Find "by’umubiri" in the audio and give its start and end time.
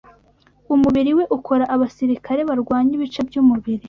3.27-3.79